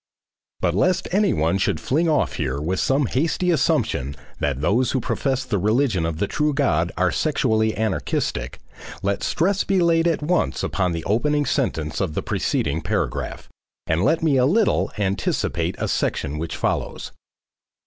[0.61, 5.45] But lest anyone should fling off here with some hasty assumption that those who profess
[5.45, 8.57] the religion of the true God are sexually anarchistic,
[9.03, 13.47] let stress be laid at once upon the opening sentence of the preceding paragraph,
[13.85, 17.11] and let me a little anticipate a section which follows.